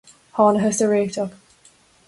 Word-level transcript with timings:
Thángthas 0.35 0.81
ar 0.85 0.89
réiteach. 0.91 1.35